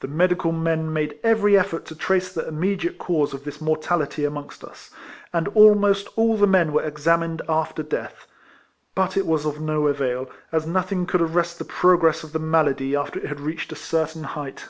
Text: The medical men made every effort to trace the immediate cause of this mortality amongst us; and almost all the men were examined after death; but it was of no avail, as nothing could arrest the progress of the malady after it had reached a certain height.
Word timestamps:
The 0.00 0.06
medical 0.06 0.52
men 0.52 0.92
made 0.92 1.18
every 1.24 1.58
effort 1.58 1.86
to 1.86 1.94
trace 1.94 2.30
the 2.30 2.46
immediate 2.46 2.98
cause 2.98 3.32
of 3.32 3.44
this 3.44 3.58
mortality 3.58 4.26
amongst 4.26 4.62
us; 4.62 4.90
and 5.32 5.48
almost 5.54 6.08
all 6.14 6.36
the 6.36 6.46
men 6.46 6.74
were 6.74 6.82
examined 6.82 7.40
after 7.48 7.82
death; 7.82 8.26
but 8.94 9.16
it 9.16 9.24
was 9.26 9.46
of 9.46 9.58
no 9.58 9.86
avail, 9.86 10.28
as 10.52 10.66
nothing 10.66 11.06
could 11.06 11.22
arrest 11.22 11.58
the 11.58 11.64
progress 11.64 12.22
of 12.22 12.34
the 12.34 12.38
malady 12.38 12.94
after 12.94 13.18
it 13.18 13.28
had 13.28 13.40
reached 13.40 13.72
a 13.72 13.76
certain 13.76 14.24
height. 14.24 14.68